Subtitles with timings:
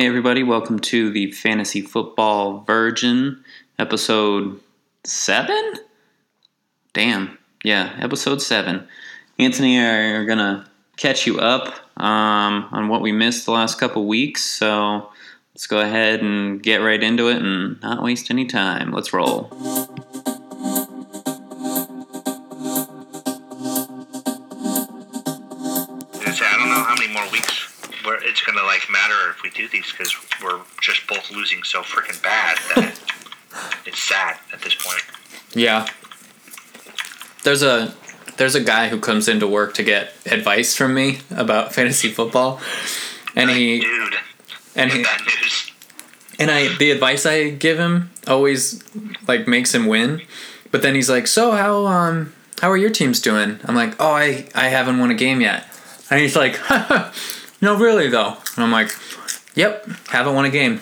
[0.00, 3.44] Hey, everybody, welcome to the Fantasy Football Virgin,
[3.78, 4.58] episode
[5.04, 5.74] seven?
[6.94, 8.88] Damn, yeah, episode seven.
[9.38, 10.64] Anthony and I are going to
[10.96, 15.10] catch you up um, on what we missed the last couple weeks, so
[15.52, 18.92] let's go ahead and get right into it and not waste any time.
[18.92, 19.50] Let's roll.
[29.50, 33.00] We do these because we're just both losing so freaking bad that
[33.86, 35.02] it's sad at this point.
[35.54, 35.86] Yeah.
[37.42, 37.94] There's a
[38.36, 42.60] there's a guy who comes into work to get advice from me about fantasy football.
[43.34, 44.14] And he dude,
[44.74, 45.04] and he
[46.38, 48.82] and I the advice I give him always
[49.26, 50.22] like makes him win.
[50.70, 54.12] But then he's like, "So how um how are your teams doing?" I'm like, "Oh,
[54.12, 55.66] I I haven't won a game yet."
[56.10, 56.58] And he's like,
[57.60, 58.90] "No, really though." And I'm like,
[59.54, 60.80] "Yep, haven't won a game.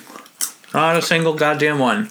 [0.74, 2.10] Not a single goddamn one."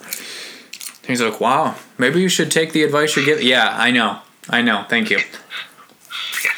[1.06, 4.20] He's like, "Wow, maybe you should take the advice you're giving." Yeah, I know.
[4.50, 4.84] I know.
[4.88, 5.18] Thank you.
[5.18, 6.50] Yeah,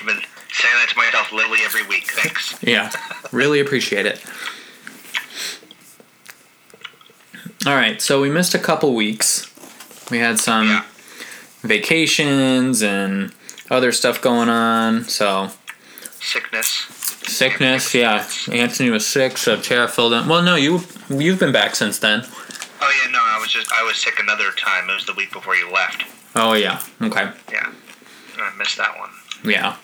[0.00, 0.20] I've been
[0.52, 2.10] saying that to myself literally every week.
[2.10, 2.54] Thanks.
[2.62, 2.90] Yeah,
[3.32, 4.20] really appreciate it.
[7.66, 9.50] All right, so we missed a couple weeks.
[10.10, 10.82] We had some Yeah.
[11.62, 13.32] vacations and
[13.70, 15.04] other stuff going on.
[15.08, 15.50] So
[16.20, 16.86] Sickness.
[17.36, 18.26] Sickness, yeah.
[18.50, 20.28] Anthony was sick, so Tara filled in.
[20.28, 22.24] Well, no, you you've been back since then.
[22.80, 24.88] Oh yeah, no, I was just I was sick another time.
[24.90, 26.04] It was the week before you left.
[26.34, 27.72] Oh yeah, okay, Yeah,
[28.38, 29.10] I missed that one.
[29.44, 29.76] yeah,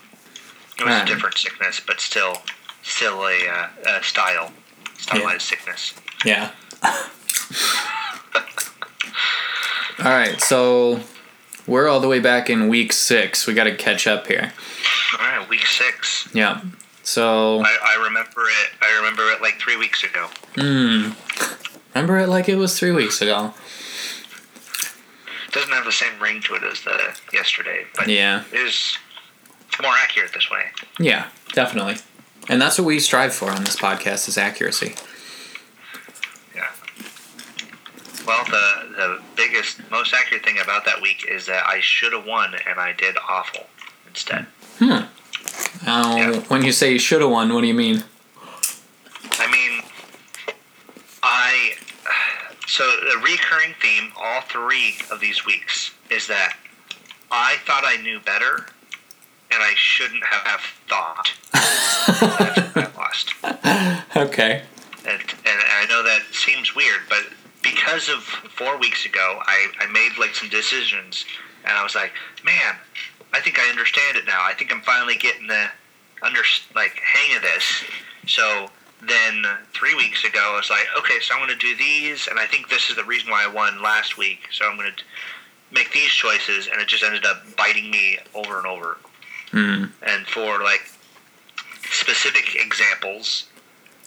[0.78, 1.03] It was Ah.
[1.03, 2.42] a different sickness, but still,
[2.83, 4.53] still a, uh, a style,
[4.98, 5.94] stylized sickness.
[6.25, 6.50] yeah.
[6.84, 6.92] all
[10.11, 11.00] right, so
[11.66, 13.47] we're all the way back in week six.
[13.47, 14.53] We got to catch up here.
[15.19, 16.28] All right, week six.
[16.34, 16.61] Yeah.
[17.03, 18.70] So I, I remember it.
[18.81, 20.28] I remember it like three weeks ago.
[20.55, 21.11] Hmm.
[21.94, 23.53] Remember it like it was three weeks ago.
[25.50, 28.44] Doesn't have the same ring to it as the yesterday, but Yeah.
[28.53, 28.97] it is
[29.82, 30.65] more accurate this way.
[30.99, 31.97] Yeah, definitely.
[32.49, 34.94] And that's what we strive for on this podcast is accuracy.
[36.54, 36.69] Yeah.
[38.27, 42.25] Well, the the biggest, most accurate thing about that week is that I should have
[42.27, 43.66] won and I did awful
[44.09, 44.47] instead.
[45.84, 46.41] Now, Yeah.
[46.48, 48.04] when you say you should have won, what do you mean?
[49.38, 49.82] I mean,
[51.22, 51.72] I.
[52.69, 56.56] So the recurring theme all three of these weeks is that
[57.31, 58.66] I thought I knew better,
[59.50, 61.32] and I shouldn't have thought.
[61.54, 63.34] I lost.
[64.15, 64.62] Okay.
[65.06, 67.25] And, and I know that seems weird, but
[67.62, 71.25] because of four weeks ago, I, I made like some decisions,
[71.65, 72.12] and I was like,
[72.44, 72.76] man,
[73.32, 74.43] I think I understand it now.
[74.43, 75.66] I think I'm finally getting the
[76.22, 76.41] under
[76.75, 77.84] like hang of this.
[78.26, 78.69] So
[79.00, 79.44] then
[79.75, 82.47] three weeks ago, I was like, okay, so I'm going to do these, and I
[82.47, 84.48] think this is the reason why I won last week.
[84.53, 85.04] So I'm going to
[85.72, 88.98] make these choices, and it just ended up biting me over and over.
[89.50, 89.84] Hmm.
[90.03, 90.88] And for like
[91.91, 93.48] specific examples,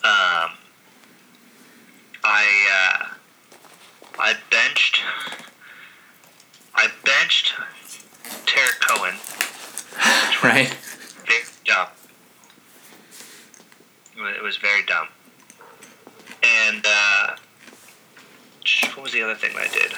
[0.03, 0.51] um,
[2.23, 3.05] I uh,
[4.17, 5.01] I benched
[6.73, 7.53] I benched
[8.45, 9.15] Tarik Cohen.
[10.43, 10.67] Right.
[11.25, 11.87] Very dumb.
[14.17, 15.07] It was very dumb.
[16.43, 17.35] And uh,
[18.93, 19.93] what was the other thing I did?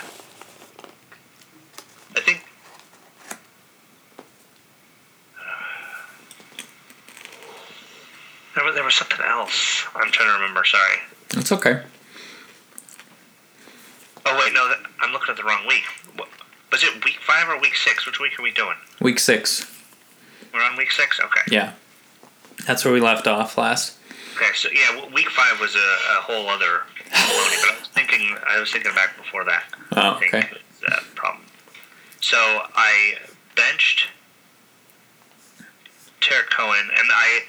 [2.16, 2.44] I think.
[8.56, 9.86] There was, there was something else.
[9.96, 10.64] I'm trying to remember.
[10.64, 10.98] Sorry.
[11.36, 11.82] It's okay.
[14.26, 15.84] Oh wait, no, that, I'm looking at the wrong week.
[16.16, 16.28] What,
[16.72, 18.06] was it week five or week six?
[18.06, 18.76] Which week are we doing?
[19.00, 19.72] Week six.
[20.54, 21.20] We're on week six.
[21.20, 21.42] Okay.
[21.50, 21.74] Yeah.
[22.66, 23.98] That's where we left off last.
[24.36, 24.52] Okay.
[24.56, 26.82] So yeah, week five was a, a whole other
[27.12, 29.64] baloney, but I was thinking I was thinking back before that.
[29.96, 30.50] Oh, okay.
[30.82, 31.44] the problem.
[32.22, 33.16] So I
[33.56, 34.08] benched
[36.22, 37.42] Tarik Cohen, and I.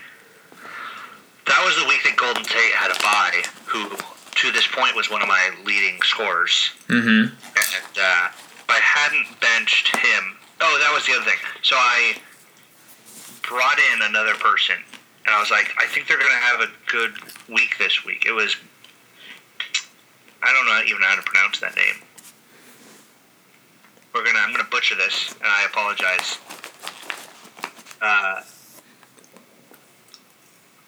[1.47, 3.89] That was the week that Golden Tate had a bye, who
[4.39, 6.73] to this point was one of my leading scorers.
[6.89, 7.35] Mm-hmm.
[7.35, 11.39] and uh, if I hadn't benched him, oh, that was the other thing.
[11.63, 12.15] So I
[13.43, 14.77] brought in another person,
[15.27, 17.13] and I was like, I think they're going to have a good
[17.49, 18.25] week this week.
[18.27, 18.57] It was,
[20.43, 22.03] I don't know even how to pronounce that name.
[24.15, 26.39] We're gonna, I'm gonna butcher this, and I apologize.
[28.01, 28.43] Uh,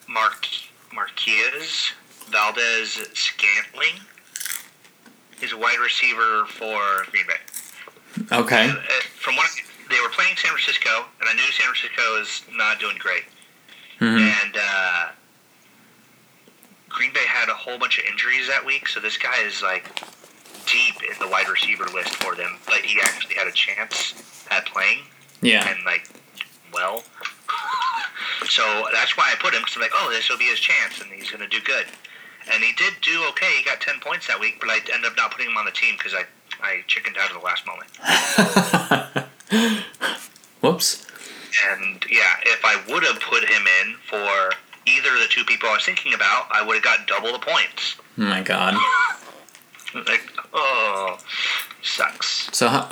[0.09, 0.47] Mark
[0.93, 1.91] Marquez
[2.29, 4.01] Valdez Scantling.
[5.39, 8.35] He's a wide receiver for Green Bay.
[8.35, 8.69] Okay.
[8.69, 8.75] Uh,
[9.21, 9.49] from what
[9.89, 13.23] they were playing San Francisco, and I knew San Francisco is not doing great.
[13.99, 15.07] hmm And uh,
[16.89, 19.85] Green Bay had a whole bunch of injuries that week, so this guy is like
[20.65, 22.57] deep in the wide receiver list for them.
[22.65, 24.13] But he actually had a chance
[24.51, 24.99] at playing
[25.41, 25.67] Yeah.
[25.69, 26.09] and like
[26.73, 27.03] well.
[28.47, 30.99] So that's why I put him because I'm like, oh, this will be his chance,
[30.99, 31.85] and he's going to do good.
[32.51, 33.51] And he did do okay.
[33.57, 35.71] He got ten points that week, but I ended up not putting him on the
[35.71, 36.23] team because I
[36.61, 37.89] I chickened out at the last moment.
[40.61, 41.05] Whoops.
[41.71, 44.51] And yeah, if I would have put him in for
[44.85, 47.39] either of the two people I was thinking about, I would have got double the
[47.39, 47.95] points.
[48.17, 48.75] Oh my god.
[49.93, 51.17] Like, oh,
[51.83, 52.49] sucks.
[52.53, 52.89] So how,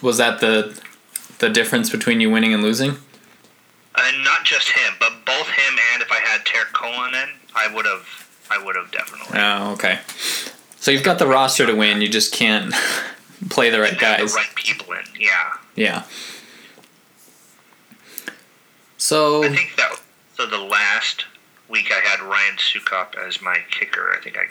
[0.00, 0.80] was that the
[1.38, 2.96] the difference between you winning and losing?
[3.98, 7.74] And not just him, but both him and if I had Tarik Cohen in, I
[7.74, 9.38] would have, I would have definitely.
[9.38, 10.00] Oh, okay.
[10.78, 12.00] So you've got the roster to win.
[12.00, 12.72] You just can't
[13.48, 14.32] play the right guys.
[14.32, 15.54] The right people in, yeah.
[15.76, 16.04] Yeah.
[18.96, 20.00] So I think that
[20.34, 21.26] so the last
[21.68, 24.14] week I had Ryan Succop as my kicker.
[24.16, 24.46] I think I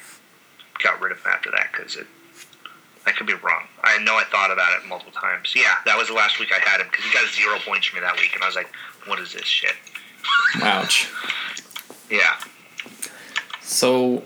[0.84, 2.08] got rid of him after that because it.
[3.08, 3.68] I could be wrong.
[3.84, 5.54] I know I thought about it multiple times.
[5.56, 7.96] Yeah, that was the last week I had him because he got zero points for
[7.98, 8.68] me that week, and I was like,
[9.06, 9.76] "What is this shit?"
[10.62, 11.08] ouch.
[12.10, 12.36] Yeah,
[13.62, 14.24] So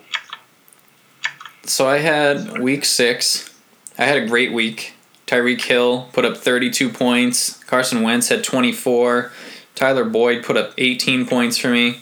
[1.64, 3.54] so I had week six.
[3.98, 4.94] I had a great week.
[5.30, 7.64] Tyreek Hill put up 32 points.
[7.66, 9.32] Carson Wentz had 24.
[9.76, 12.00] Tyler Boyd put up 18 points for me.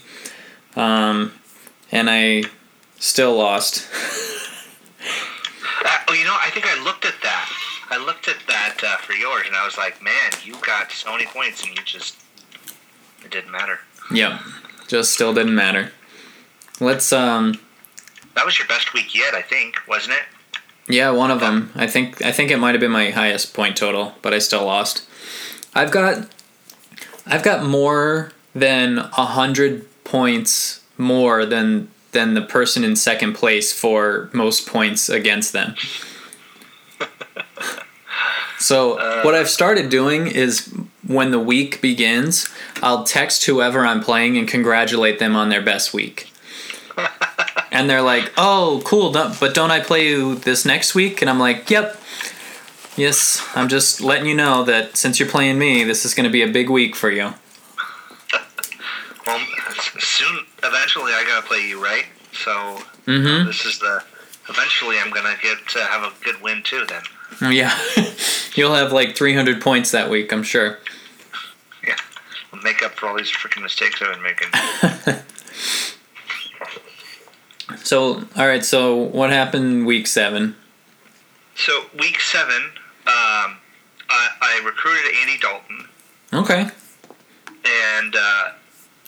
[0.78, 1.34] Um,
[1.92, 2.44] and I
[3.00, 3.86] still lost.
[5.84, 7.52] Uh, oh, you know, I think I looked at that.
[7.90, 11.12] I looked at that uh, for yours, and I was like, "Man, you got so
[11.12, 12.18] many points, and you just
[13.24, 13.80] it didn't matter."
[14.12, 14.40] yep.
[14.88, 15.92] Just still didn't matter.
[16.80, 17.60] Let's um
[18.36, 20.37] That was your best week yet, I think, wasn't it?
[20.88, 21.72] Yeah, one of them.
[21.76, 24.66] I think I think it might have been my highest point total, but I still
[24.66, 25.08] lost.
[25.74, 26.30] I've got
[27.26, 33.74] I've got more than a hundred points more than than the person in second place
[33.74, 35.76] for most points against them.
[38.60, 40.74] So what I've started doing is
[41.06, 42.50] when the week begins,
[42.82, 46.32] I'll text whoever I'm playing and congratulate them on their best week.
[47.78, 51.40] And they're like, "Oh, cool, but don't I play you this next week?" And I'm
[51.40, 52.00] like, "Yep,
[52.96, 53.48] yes.
[53.56, 56.42] I'm just letting you know that since you're playing me, this is going to be
[56.42, 57.34] a big week for you."
[59.26, 59.40] Well,
[60.00, 62.06] soon, eventually, I gotta play you, right?
[62.34, 63.48] So Mm-hmm.
[63.48, 64.04] this is the.
[64.50, 66.86] Eventually, I'm gonna get to have a good win too.
[66.88, 67.02] Then,
[67.54, 67.78] Yeah,
[68.56, 70.80] you'll have like 300 points that week, I'm sure.
[71.86, 71.96] yeah,
[72.54, 74.48] I'll make up for all these freaking mistakes I've been making.
[77.84, 78.64] So, all right.
[78.64, 80.56] So, what happened week seven?
[81.56, 82.62] so week seven,
[83.08, 83.58] um,
[84.10, 85.88] I, I recruited Andy Dalton,
[86.32, 86.70] Okay.
[87.66, 88.50] and uh,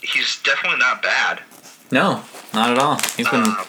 [0.01, 1.41] he's definitely not bad.
[1.91, 2.23] No,
[2.53, 2.95] not at all.
[3.15, 3.63] He's been Uh,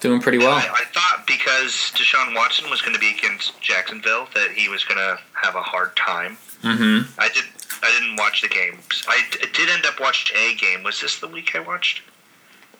[0.00, 0.52] doing pretty well.
[0.52, 4.82] I, I thought because Deshaun Watson was going to be against Jacksonville that he was
[4.84, 6.38] going to have a hard time.
[6.62, 7.10] Mm-hmm.
[7.20, 7.44] I did.
[7.82, 9.02] I didn't watch the games.
[9.08, 10.82] I d- did end up watching a game.
[10.82, 12.02] Was this the week I watched?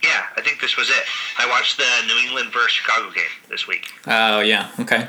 [0.02, 1.04] Yeah, I think this was it.
[1.38, 3.86] I watched the New England versus Chicago game this week.
[4.06, 4.70] Oh yeah.
[4.80, 5.08] Okay.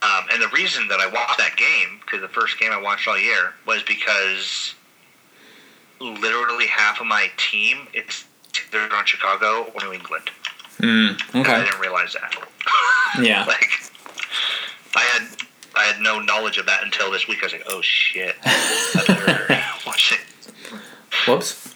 [0.00, 3.08] Um, and the reason that I watched that game, because the first game I watched
[3.08, 4.74] all year, was because
[6.00, 8.24] literally half of my team it's
[8.72, 10.30] either on Chicago or New England.
[10.78, 12.34] Mm, And I didn't realize that.
[13.22, 13.44] Yeah.
[13.46, 13.70] like
[14.94, 15.22] I had
[15.74, 17.38] I had no knowledge of that until this week.
[17.42, 20.78] I was like, oh shit, I better watch it.
[21.26, 21.67] Whoops.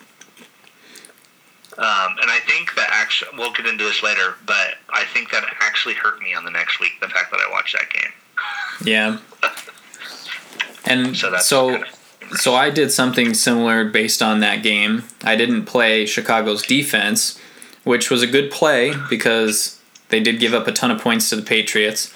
[1.78, 5.44] Um, and I think that actually we'll get into this later, but I think that
[5.60, 6.92] actually hurt me on the next week.
[7.00, 8.12] The fact that I watched that game.
[8.84, 9.18] Yeah.
[10.84, 11.84] And So that's so kind
[12.30, 15.04] of, so I did something similar based on that game.
[15.24, 17.38] I didn't play Chicago's defense,
[17.84, 21.36] which was a good play because they did give up a ton of points to
[21.36, 22.12] the Patriots.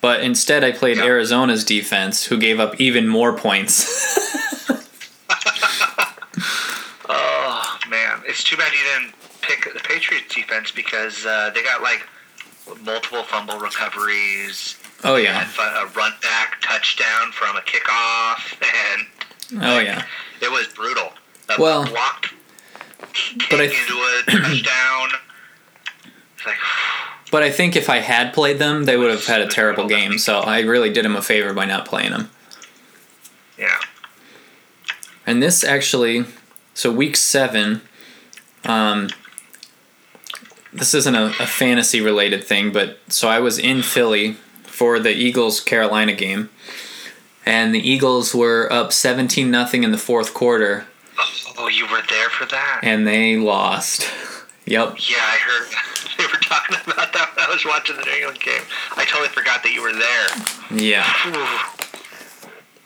[0.00, 1.04] But instead, I played Yeah.
[1.04, 3.86] Arizona's defense, who gave up even more points.
[7.08, 11.82] oh man, it's too bad you didn't pick the Patriots defense because uh, they got
[11.82, 12.06] like
[12.82, 14.76] multiple fumble recoveries.
[15.04, 18.54] oh yeah, a run back touchdown from a kickoff,
[19.52, 20.04] and oh yeah.
[20.40, 21.12] it was brutal.
[21.48, 22.32] A Well, blocked
[23.50, 25.08] but I- into a touchdown.
[26.36, 26.56] It's like.
[27.32, 30.18] But I think if I had played them, they would have had a terrible game.
[30.18, 32.28] So I really did them a favor by not playing them.
[33.56, 33.78] Yeah.
[35.28, 36.24] And this actually,
[36.74, 37.82] so week seven,
[38.64, 39.08] um,
[40.72, 45.10] this isn't a, a fantasy related thing, but so I was in Philly for the
[45.12, 46.48] Eagles Carolina game,
[47.44, 50.86] and the Eagles were up 17 nothing in the fourth quarter,
[51.58, 52.80] Oh, you were there for that?
[52.82, 54.08] and they lost.
[54.66, 54.98] Yep.
[55.10, 55.68] Yeah, I heard
[56.18, 58.60] they were talking about that when I was watching the New England game.
[58.94, 60.80] I totally forgot that you were there.
[60.80, 61.02] Yeah.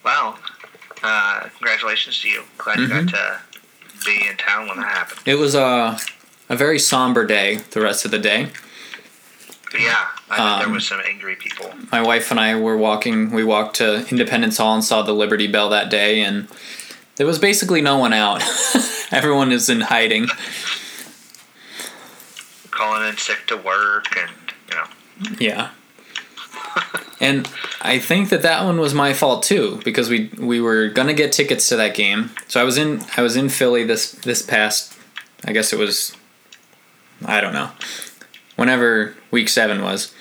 [0.03, 0.39] Wow.
[1.03, 2.45] Uh, congratulations to you.
[2.57, 3.07] Glad you Mm-hmm.
[3.07, 3.54] got to
[4.05, 5.21] be in town when that happened.
[5.27, 5.99] It was a
[6.49, 7.57] a very somber day.
[7.71, 8.49] The rest of the day,
[9.79, 11.73] yeah, I think there Um, was some angry people.
[11.91, 13.31] my wife and I were walking.
[13.31, 16.49] We walked to Independence Hall and saw the Liberty Bell that day, and
[17.17, 18.43] there was basically no one out.
[19.11, 20.27] Everyone is in hiding.
[22.71, 24.31] Calling in sick to work and,
[24.69, 25.37] you know.
[25.39, 25.71] Yeah.
[27.21, 27.49] And
[27.81, 31.33] I think that that one was my fault too because we we were gonna get
[31.33, 32.31] tickets to that game.
[32.49, 34.97] So I was in I was in Philly this this past
[35.45, 36.17] I guess it was
[37.25, 37.71] I don't know
[38.57, 40.13] whenever week seven was.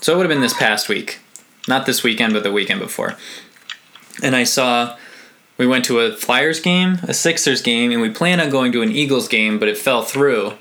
[0.00, 1.20] So it would have been this past week,
[1.68, 3.16] not this weekend, but the weekend before.
[4.22, 4.96] And I saw
[5.58, 8.80] we went to a Flyers game, a Sixers game, and we planned on going to
[8.80, 10.54] an Eagles game, but it fell through.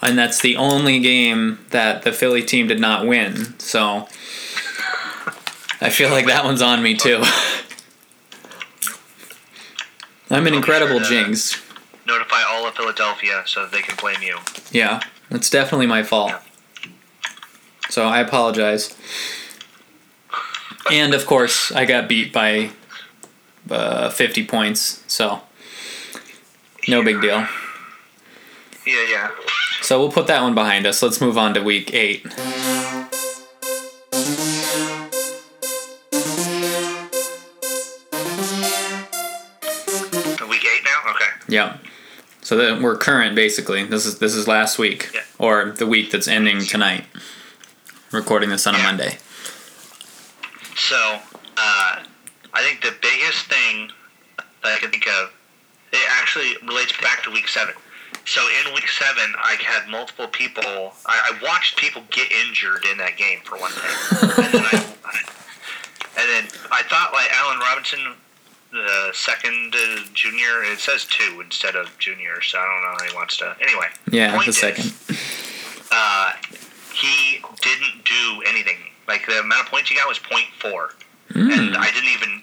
[0.00, 3.58] And that's the only game that the Philly team did not win.
[3.58, 4.08] So
[5.80, 7.22] I feel like that one's on me too.
[10.30, 11.62] I'm an incredible sure jinx.
[12.06, 14.38] Notify all of Philadelphia so that they can blame you.
[14.70, 16.32] Yeah, it's definitely my fault.
[17.90, 18.96] So I apologize.
[20.90, 22.70] And of course, I got beat by
[23.70, 25.42] uh, 50 points, so
[26.88, 27.46] no big deal.
[28.86, 29.30] Yeah, yeah.
[29.82, 31.02] So we'll put that one behind us.
[31.02, 32.24] Let's move on to week eight.
[41.56, 41.78] Yep.
[42.42, 43.82] So that we're current basically.
[43.84, 45.22] This is this is last week Yeah.
[45.38, 47.06] or the week that's ending tonight.
[48.12, 49.16] Recording this on a Monday.
[50.76, 51.18] So,
[51.56, 52.02] uh,
[52.52, 53.90] I think the biggest thing
[54.36, 55.32] that I can think of,
[55.94, 57.74] it actually relates back to week seven.
[58.26, 60.92] So in week seven, I had multiple people.
[61.06, 64.76] I, I watched people get injured in that game for one thing, and then I,
[66.20, 68.00] and then I thought like Allen Robinson,
[68.72, 70.62] the second uh, junior.
[70.64, 73.56] It says two instead of junior, so I don't know how he wants to.
[73.60, 74.92] Anyway, Yeah, the is, second.
[75.92, 76.32] uh,
[76.94, 78.76] he didn't do anything.
[79.08, 80.90] Like the amount of points he got was 0.4
[81.32, 81.50] Hmm.
[81.50, 82.42] and I didn't even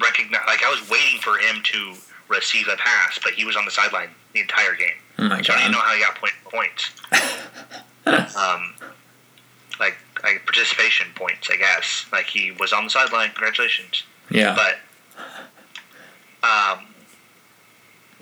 [0.00, 0.42] recognize.
[0.46, 1.94] Like I was waiting for him to
[2.28, 4.94] receive a pass, but he was on the sideline the entire game.
[5.18, 6.90] Oh my So I didn't know how he got point points.
[8.36, 8.74] um,
[9.80, 12.06] like like participation points, I guess.
[12.12, 13.30] Like he was on the sideline.
[13.30, 14.04] Congratulations.
[14.30, 14.54] Yeah.
[14.54, 14.76] But
[16.42, 16.86] um,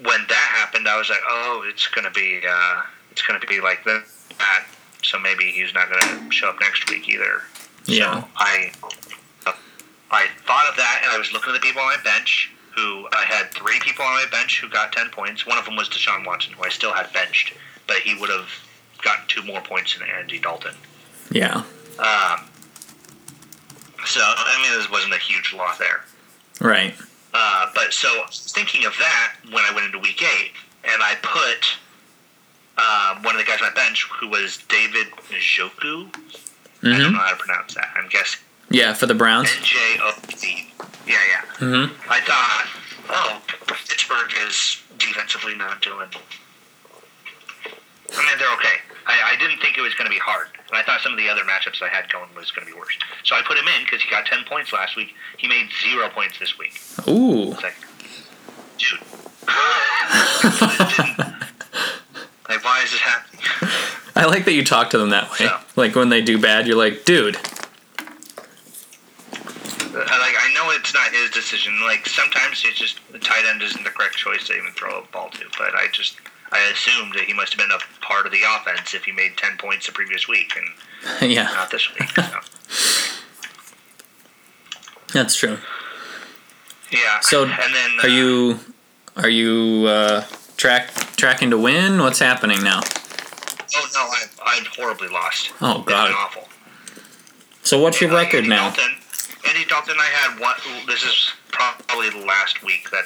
[0.03, 3.85] when that happened, I was like, oh, it's gonna be uh, it's gonna be like
[3.85, 4.05] that.
[5.03, 7.43] So maybe he's not gonna show up next week either.
[7.87, 8.21] Yeah.
[8.23, 8.73] So I
[10.11, 12.53] I thought of that, and I was looking at the people on my bench.
[12.77, 15.47] Who I had three people on my bench who got ten points.
[15.47, 17.55] One of them was Deshaun Watson, who I still had benched,
[17.89, 18.49] but he would have
[19.03, 20.75] gotten two more points than Andy Dalton.
[21.33, 21.57] Yeah.
[21.99, 22.49] Um,
[24.07, 26.05] so I mean, this wasn't a huge loss there.
[26.61, 26.95] Right.
[27.41, 30.51] Uh, but so thinking of that when I went into week eight,
[30.85, 31.77] and I put
[32.83, 36.09] um, one of the guys on my bench who was David Njoku.
[36.83, 37.91] I don't hmm know how to pronounce that.
[37.97, 38.41] I'm guessing
[38.71, 39.49] Yeah, for the Browns.
[39.57, 40.67] N J O Z.
[41.07, 41.43] Yeah, yeah.
[41.59, 42.67] hmm I thought,
[43.11, 43.41] oh,
[43.89, 46.09] Pittsburgh is defensively not doing.
[48.17, 48.79] I mean, they're okay.
[49.09, 50.49] I, I didn't think it was going to be hard.
[50.69, 52.79] And I thought some of the other matchups I had going was going to be
[52.79, 52.97] worse.
[53.25, 55.15] So I put him in because he got 10 points last week.
[55.39, 56.79] He made zero points this week.
[57.09, 57.53] Ooh.
[57.53, 57.75] It's like,
[58.77, 59.01] dude.
[62.49, 63.41] like, why is this happening?
[64.15, 65.37] I like that you talk to them that way.
[65.39, 67.37] So- Like when they do bad, you're like, dude.
[67.37, 67.41] Uh,
[69.95, 71.81] Like, I know it's not his decision.
[71.81, 75.03] Like, sometimes it's just the tight end isn't the correct choice to even throw a
[75.13, 75.45] ball to.
[75.59, 76.17] But I just,
[76.51, 79.37] I assumed that he must have been a part of the offense if he made
[79.37, 80.53] 10 points the previous week
[81.21, 82.09] and yeah, not this week.
[82.11, 82.23] So,
[85.13, 85.59] that's true.
[86.91, 87.21] yeah.
[87.21, 88.61] So, and then, Are uh, you
[89.17, 90.25] are you uh,
[90.57, 91.99] track tracking to win?
[92.01, 92.81] What's happening now?
[93.77, 95.51] Oh, no, I've, I've horribly lost.
[95.61, 96.11] Oh, God.
[96.13, 96.49] awful.
[97.63, 98.71] So what's your Uh, record Andy now?
[98.71, 98.95] Dalton,
[99.47, 100.55] Andy Dalton, I had one.
[100.87, 103.05] This is probably the last week that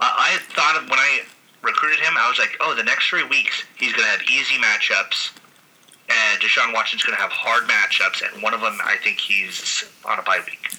[0.00, 1.22] I, I thought of when I
[1.62, 2.14] recruited him.
[2.18, 5.32] I was like, oh, the next three weeks he's going to have easy matchups,
[6.08, 9.84] and Deshaun Watson's going to have hard matchups, and one of them I think he's
[10.04, 10.74] on a bye week,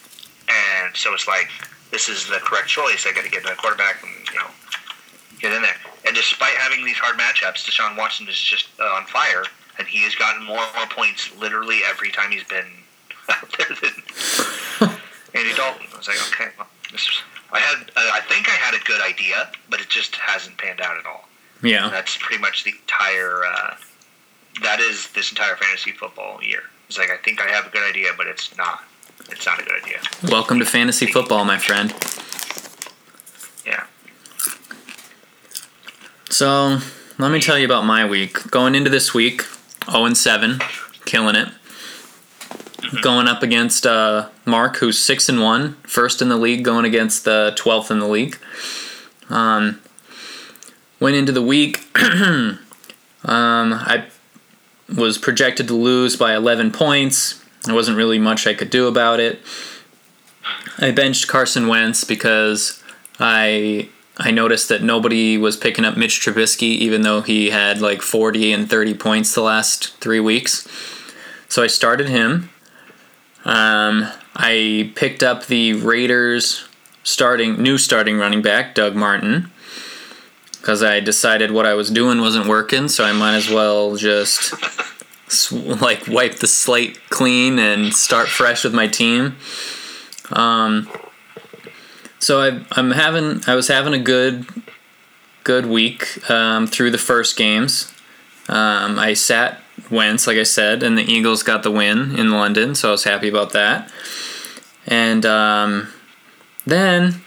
[0.48, 1.50] and so it's like
[1.92, 3.06] this is the correct choice.
[3.08, 4.48] I got to get the quarterback and you know
[5.40, 5.76] get in there.
[6.06, 9.44] And despite having these hard matchups, Deshaun Watson is just uh, on fire,
[9.78, 12.66] and he has gotten more and more points literally every time he's been
[13.30, 14.90] out there than
[15.36, 15.88] Andy Dalton.
[15.94, 17.22] I was like, okay, well, this.
[17.54, 20.82] I had, uh, I think I had a good idea, but it just hasn't panned
[20.82, 21.30] out at all.
[21.62, 21.88] Yeah.
[21.90, 23.46] That's pretty much the entire.
[23.46, 23.76] Uh,
[24.64, 26.64] that is this entire fantasy football year.
[26.88, 28.84] It's like I think I have a good idea, but it's not.
[29.30, 30.00] It's not a good idea.
[30.24, 31.94] Welcome to fantasy football, my friend.
[33.66, 33.86] Yeah.
[36.30, 36.80] So
[37.20, 38.50] let me tell you about my week.
[38.50, 39.44] Going into this week,
[39.90, 40.60] 0 and 7,
[41.06, 41.50] killing it.
[43.02, 47.24] Going up against uh, Mark, who's six and one, first in the league, going against
[47.26, 48.38] the twelfth in the league.
[49.30, 49.82] Um,
[51.00, 51.86] went into the week.
[51.96, 52.60] um,
[53.26, 54.06] I
[54.96, 57.44] was projected to lose by 11 points.
[57.64, 59.40] There wasn't really much I could do about it.
[60.78, 62.84] I benched Carson Wentz because
[63.20, 68.02] I I noticed that nobody was picking up Mitch Trubisky, even though he had like
[68.02, 70.68] 40 and 30 points the last three weeks.
[71.48, 72.50] So I started him.
[73.46, 76.68] Um, I picked up the Raiders
[77.04, 79.52] starting new starting running back Doug Martin
[80.60, 84.54] because I decided what I was doing wasn't working, so I might as well just
[85.82, 89.36] like wipe the slate clean and start fresh with my team.
[90.32, 90.90] Um,
[92.20, 94.46] so I, I'm having I was having a good
[95.44, 97.94] good week um, through the first games.
[98.48, 102.76] Um, I sat Wentz, like I said, and the Eagles got the win in London,
[102.76, 103.92] so I was happy about that.
[104.86, 105.88] And um,
[106.66, 107.22] then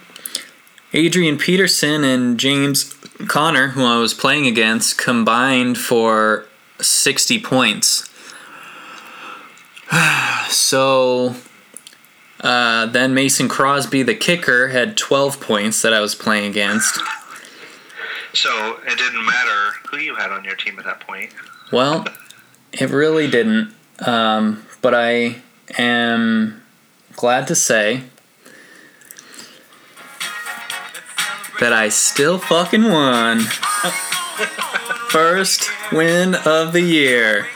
[0.93, 2.95] Adrian Peterson and James
[3.29, 6.47] Conner, who I was playing against, combined for
[6.81, 8.11] 60 points.
[10.49, 11.37] so
[12.41, 17.01] uh, then Mason Crosby, the kicker, had 12 points that I was playing against.
[18.35, 21.33] So it didn't matter who you had on your team at that point.
[21.73, 22.05] Well,
[22.79, 23.75] it really didn't.
[24.01, 25.37] Um, but I
[25.79, 26.63] am
[27.17, 28.03] glad to say
[31.61, 33.41] that I still fucking won.
[35.09, 37.47] First win of the year.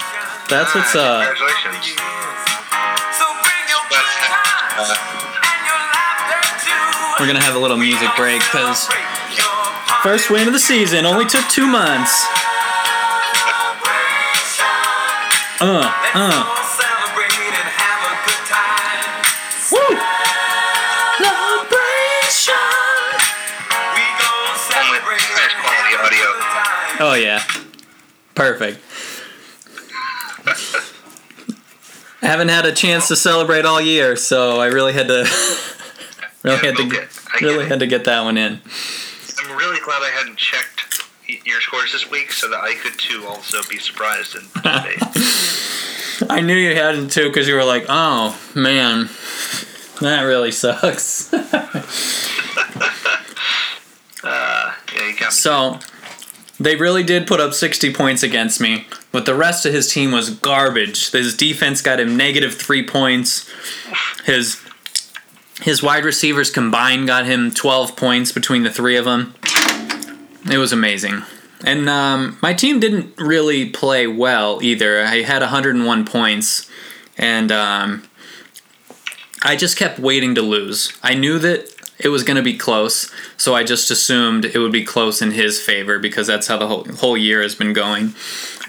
[0.49, 1.27] That's what's up.
[1.27, 2.00] Congratulations.
[7.21, 8.89] We're gonna have a little music break because
[10.02, 12.25] first win of the season only took two months.
[15.60, 16.44] Uh, uh.
[19.73, 19.78] Woo!
[24.73, 26.28] Only highest quality audio.
[27.02, 27.42] Oh yeah,
[28.34, 28.80] perfect.
[32.23, 35.14] I haven't had a chance to celebrate all year, so I really had to
[36.42, 37.08] really Yeah, had to get
[37.42, 38.60] really had to get that one in.
[39.38, 40.80] I'm really glad I hadn't checked
[41.44, 45.50] your scores this week so that I could too also be surprised and participate.
[46.28, 49.09] I knew you hadn't too because you were like, "Oh man,
[50.00, 51.43] that really sucks." uh,
[54.23, 55.30] yeah, you got me.
[55.30, 55.78] So
[56.59, 60.13] they really did put up 60 points against me, but the rest of his team
[60.13, 61.11] was garbage.
[61.11, 63.50] His defense got him negative three points.
[64.25, 64.61] His
[65.63, 69.35] his wide receivers combined got him 12 points between the three of them.
[70.50, 71.23] It was amazing.
[71.64, 75.02] And um, my team didn't really play well either.
[75.04, 76.70] I had 101 points,
[77.18, 78.02] and um,
[79.42, 80.92] I just kept waiting to lose.
[81.02, 81.68] I knew that
[81.99, 85.32] it was going to be close, so I just assumed it would be close in
[85.32, 88.14] his favor because that's how the whole, whole year has been going.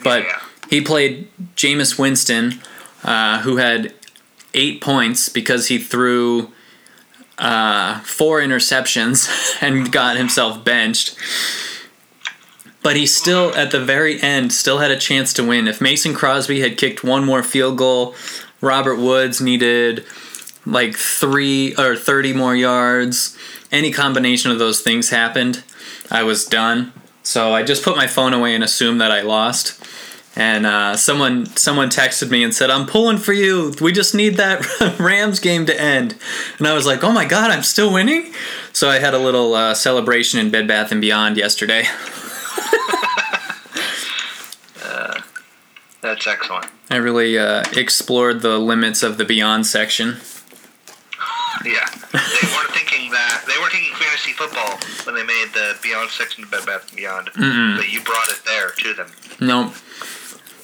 [0.03, 0.39] But Yeah.
[0.69, 2.59] he played Jameis Winston,
[3.05, 3.93] uh, who had
[4.53, 6.51] eight points because he threw
[7.37, 9.29] uh, four interceptions
[9.61, 11.15] and got himself benched.
[12.83, 15.67] But he still, at the very end, still had a chance to win.
[15.67, 18.15] If Mason Crosby had kicked one more field goal,
[18.59, 20.05] Robert Woods needed
[20.65, 23.37] like three or 30 more yards.
[23.71, 25.63] Any combination of those things happened,
[26.09, 26.93] I was done.
[27.23, 29.79] So I just put my phone away and assumed that I lost.
[30.35, 33.73] And uh, someone someone texted me and said, "I'm pulling for you.
[33.81, 36.15] We just need that Rams game to end."
[36.57, 38.33] And I was like, "Oh my god, I'm still winning!"
[38.71, 41.83] So I had a little uh, celebration in Bed Bath and Beyond yesterday.
[46.01, 46.67] That's excellent.
[46.89, 50.17] I really uh, explored the limits of the Beyond section.
[51.63, 51.85] Yeah.
[52.11, 53.43] They weren't thinking that.
[53.45, 56.97] They weren't thinking fantasy football when they made the Beyond section of Bed Bath and
[56.97, 57.29] Beyond.
[57.35, 59.11] But you brought it there to them.
[59.39, 59.71] No.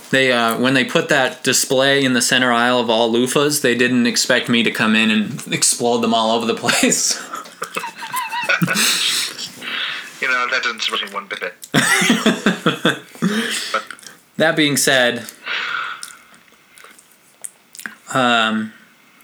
[0.10, 3.76] They uh, when they put that display in the center aisle of all loofahs, they
[3.76, 7.22] didn't expect me to come in and explode them all over the place.
[10.20, 11.54] You know, that doesn't surprise me one bit.
[14.38, 15.26] That being said,
[18.14, 18.74] um,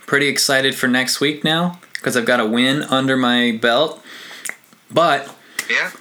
[0.05, 4.03] pretty excited for next week now because I've got a win under my belt.
[4.91, 5.33] But
[5.69, 5.91] Yeah?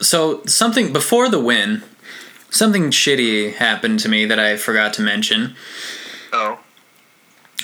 [0.00, 1.82] so something before the win,
[2.50, 5.54] something shitty happened to me that I forgot to mention.
[6.32, 6.58] Oh,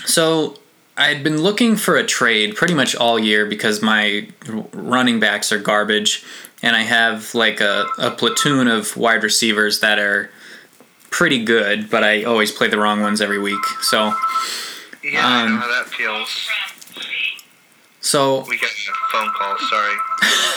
[0.05, 0.59] So
[0.97, 4.29] I had been looking for a trade pretty much all year because my
[4.73, 6.25] running backs are garbage,
[6.63, 10.31] and I have like a, a platoon of wide receivers that are
[11.11, 13.65] pretty good, but I always play the wrong ones every week.
[13.83, 14.15] So
[15.03, 16.49] yeah, I know Um, how that feels.
[18.01, 19.57] so We got a phone call.
[19.71, 19.95] Sorry.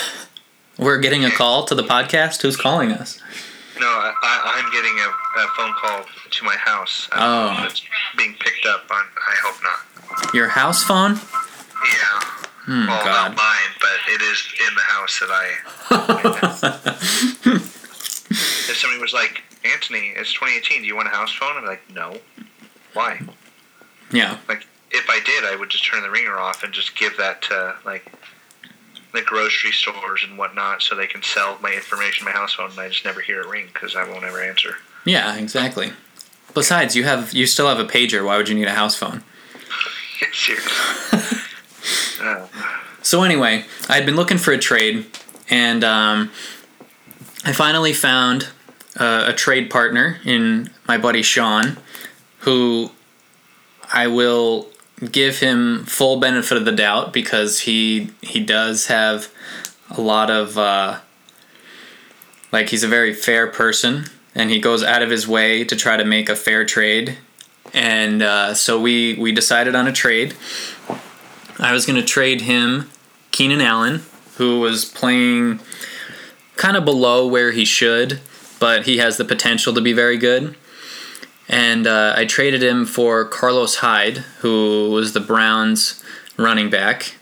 [0.77, 2.41] we're getting a call to the podcast.
[2.41, 3.19] Who's calling us?
[3.79, 4.13] No, I,
[4.61, 5.07] I'm getting a,
[5.41, 7.07] a phone call to my house.
[7.13, 7.63] Oh.
[7.65, 7.81] It's
[8.17, 9.05] being picked up on.
[9.27, 9.79] I hope not.
[10.33, 11.13] Your house phone?
[11.13, 12.19] Yeah.
[12.65, 13.29] Hmm, well, God.
[13.29, 15.45] not mine, but it is in the house that I.
[18.29, 20.81] if somebody was like, Anthony, it's 2018.
[20.81, 21.57] Do you want a house phone?
[21.57, 22.17] I'm like, no.
[22.93, 23.19] Why?
[24.11, 24.37] yeah.
[24.47, 27.41] Like, if I did, I would just turn the ringer off and just give that
[27.43, 28.11] to like
[29.13, 32.79] the grocery stores and whatnot, so they can sell my information, my house phone, and
[32.79, 34.75] I just never hear it ring because I won't ever answer.
[35.05, 35.93] Yeah, exactly.
[36.53, 38.25] Besides, you have you still have a pager.
[38.25, 39.23] Why would you need a house phone?
[40.33, 40.71] Seriously.
[42.21, 42.47] uh,
[43.01, 45.05] So anyway, I had been looking for a trade,
[45.49, 46.31] and um,
[47.45, 48.49] I finally found
[48.97, 51.77] uh, a trade partner in my buddy Sean,
[52.39, 52.91] who
[53.93, 54.67] I will
[55.11, 59.29] give him full benefit of the doubt because he he does have
[59.89, 60.99] a lot of uh,
[62.51, 65.97] like he's a very fair person and he goes out of his way to try
[65.97, 67.17] to make a fair trade.
[67.73, 70.35] And uh, so we we decided on a trade.
[71.59, 72.89] I was going to trade him
[73.31, 74.01] keenan allen
[74.37, 75.59] who was playing
[76.59, 78.19] kind of below where he should
[78.59, 80.55] but he has the potential to be very good
[81.49, 86.03] and uh, I traded him for Carlos Hyde, who was the Browns
[86.37, 87.15] running back,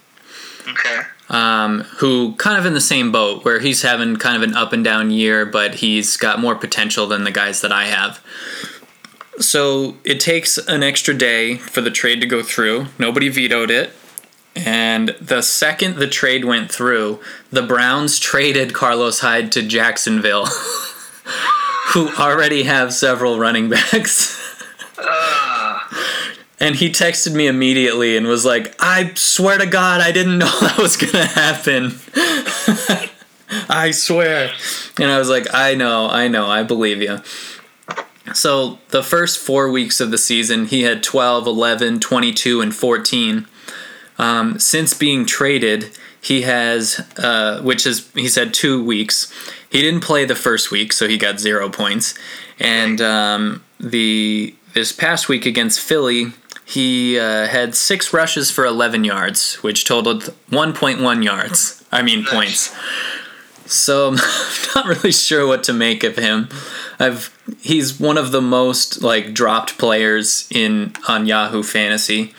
[0.67, 1.01] okay.
[1.29, 4.73] um, who kind of in the same boat where he's having kind of an up
[4.73, 8.21] and down year, but he's got more potential than the guys that I have.
[9.39, 12.87] So it takes an extra day for the trade to go through.
[12.99, 13.91] Nobody vetoed it.
[14.57, 17.19] And the second the trade went through,
[17.51, 20.45] the Browns traded Carlos Hyde to Jacksonville,
[21.93, 24.35] who already have several running backs.
[26.59, 30.45] And he texted me immediately and was like, I swear to God, I didn't know
[30.61, 31.99] that was going to happen.
[33.69, 34.51] I swear.
[34.99, 37.19] And I was like, I know, I know, I believe you.
[38.33, 43.47] So the first four weeks of the season, he had 12, 11, 22, and 14.
[44.17, 49.31] Um, since being traded, he has, uh, which is, he said two weeks.
[49.69, 52.15] He didn't play the first week, so he got zero points.
[52.59, 59.03] And um, the this past week against Philly, he uh, had six rushes for 11
[59.03, 61.83] yards, which totaled 1.1 yards.
[61.91, 62.75] I mean, points.
[63.65, 64.15] So I'm
[64.75, 66.49] not really sure what to make of him.
[66.99, 72.33] I've he's one of the most like dropped players in on Yahoo Fantasy.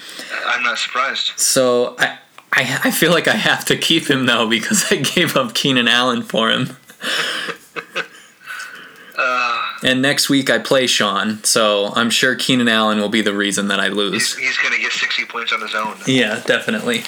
[0.46, 1.38] I'm not surprised.
[1.38, 2.18] So I,
[2.52, 5.86] I I feel like I have to keep him though because I gave up Keenan
[5.88, 6.76] Allen for him.
[9.16, 13.34] Uh, And next week I play Sean, so I'm sure Keenan Allen will be the
[13.34, 14.36] reason that I he's, lose.
[14.36, 15.96] he's going to get 60 points on his own.
[16.06, 17.02] Yeah, definitely.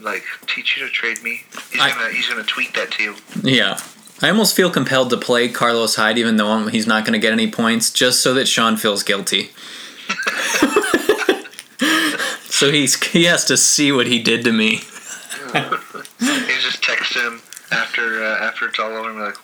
[0.00, 1.42] Like, teach you to trade me.
[1.72, 3.14] He's I- gonna he's gonna tweet that to you.
[3.42, 3.78] Yeah.
[4.22, 7.32] I almost feel compelled to play Carlos Hyde even though he's not going to get
[7.32, 9.50] any points just so that Sean feels guilty.
[12.44, 14.80] so he's he has to see what he did to me.
[16.20, 19.36] You just text him after uh, after it's all over and be like,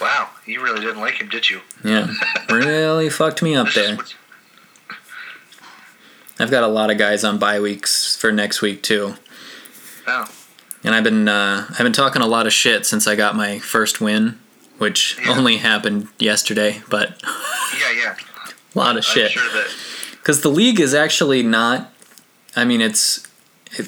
[0.00, 2.12] "Wow, you really didn't like him, did you?" Yeah.
[2.50, 3.96] Really fucked me up there.
[6.38, 9.14] I've got a lot of guys on bye weeks for next week too.
[10.06, 10.26] Oh,
[10.88, 13.58] And I've been uh, I've been talking a lot of shit since I got my
[13.58, 14.38] first win,
[14.78, 15.32] which Yeah.
[15.36, 17.20] only happened yesterday, but
[17.78, 18.16] yeah, yeah.
[18.74, 19.36] a lot of shit.
[19.36, 19.64] I'm sure
[20.12, 21.92] Because the league is actually not.
[22.56, 23.26] I mean, it's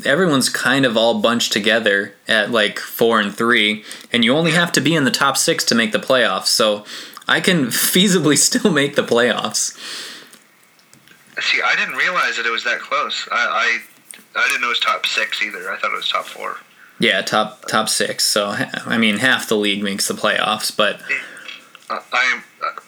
[0.05, 3.83] everyone's kind of all bunched together at like four and three,
[4.13, 6.49] and you only have to be in the top six to make the playoffs.
[6.49, 6.85] So
[7.27, 9.73] I can feasibly still make the playoffs.
[11.41, 13.27] See, I didn't realize that it was that close.
[13.33, 15.73] I, I, I didn't know it was top six either.
[15.73, 16.59] I thought it was top four.
[17.01, 18.25] Yeah, top top six.
[18.25, 18.55] So
[18.87, 21.01] I mean, half the league makes the playoffs, but
[21.89, 22.41] I,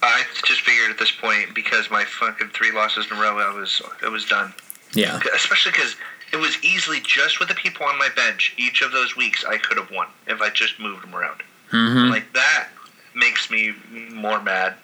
[0.03, 3.53] I just figured at this point because my fucking three losses in a row, I
[3.53, 4.55] was, it was done.
[4.95, 5.97] yeah, Especially because
[6.33, 8.55] it was easily just with the people on my bench.
[8.59, 11.43] Each of those weeks, I could have won if I just moved them around.
[11.71, 12.69] hmm Like that
[13.15, 13.73] makes me
[14.11, 14.75] more mad.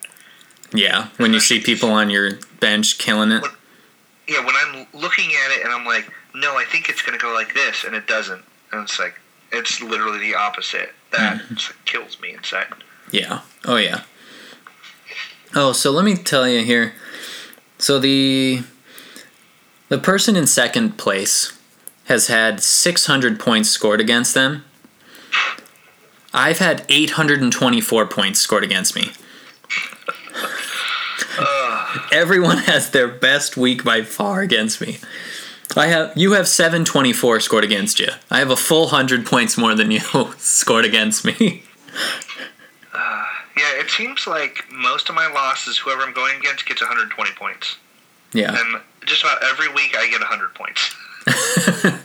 [0.72, 1.08] yeah.
[1.18, 3.44] When you see people on your bench killing it,
[4.26, 7.22] Yeah, when I'm looking at it and I'm like, no, I think it's going to
[7.22, 8.42] go like this, and it doesn't.
[8.72, 9.14] And it's like,
[9.52, 10.90] it's literally the opposite.
[11.12, 11.84] that Mm-hmm.
[11.84, 12.66] kills me inside.
[13.10, 13.40] Yeah.
[13.64, 14.02] Oh yeah.
[15.54, 16.92] Oh, so let me tell you here.
[17.78, 18.62] So the
[19.88, 21.58] the person in second place
[22.04, 24.64] has had 600 points scored against them.
[26.34, 29.12] I've had 824 points scored against me.
[32.12, 34.98] Everyone has their best week by far against me.
[35.76, 38.08] I have you have 724 scored against you.
[38.30, 40.00] I have a full 100 points more than you
[40.38, 41.62] scored against me.
[43.56, 47.76] Yeah, it seems like most of my losses, whoever I'm going against, gets 120 points.
[48.32, 48.56] Yeah.
[48.56, 50.94] And just about every week, I get 100 points.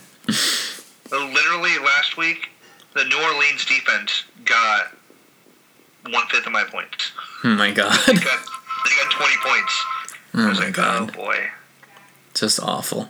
[1.12, 2.49] Uh, Literally, last week,
[2.95, 4.88] the New Orleans defense got
[6.10, 7.12] one fifth of my points.
[7.43, 7.91] Oh my god.
[8.08, 9.86] They got, they got 20 points.
[10.34, 11.12] I Oh was my like, god.
[11.12, 11.49] oh boy.
[12.34, 13.10] Just awful.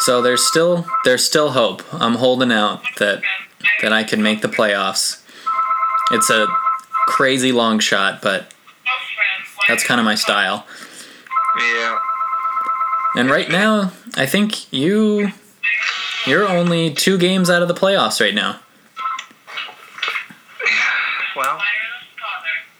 [0.00, 1.82] So there's still there's still hope.
[1.92, 3.22] I'm holding out that
[3.82, 5.22] that I can make the playoffs.
[6.10, 6.46] It's a
[7.06, 8.52] crazy long shot, but
[9.68, 10.66] that's kind of my style.
[11.58, 11.98] Yeah.
[13.16, 15.30] And right now, I think you
[16.26, 18.60] you're only two games out of the playoffs right now.
[21.36, 21.58] Well,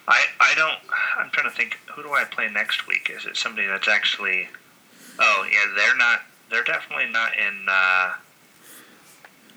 [0.06, 0.78] I I don't.
[1.18, 1.80] I'm trying to think.
[1.96, 3.10] Who do I play next week?
[3.12, 4.48] Is it somebody that's actually?
[5.18, 6.20] Oh yeah, they're not.
[6.50, 8.12] They're definitely not in uh,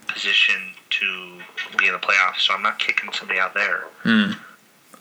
[0.07, 0.55] position
[0.89, 1.39] to
[1.77, 2.39] be in the playoffs.
[2.41, 3.81] So I'm not kicking somebody out there.
[4.03, 4.31] Hmm.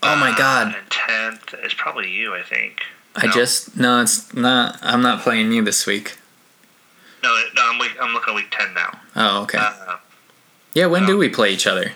[0.03, 0.75] Oh my Uh, god.
[0.77, 2.35] and tenth is probably you.
[2.35, 2.83] I think.
[3.14, 3.33] I no.
[3.33, 4.79] just no, it's not.
[4.83, 6.18] I'm not playing you this week.
[7.22, 7.62] No, no.
[7.70, 8.99] I'm week, I'm looking at week ten now.
[9.16, 9.59] Oh, okay.
[9.59, 9.96] Uh,
[10.75, 11.92] Yeah, when do we play each other?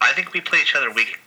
[0.00, 1.18] I think we play each other week.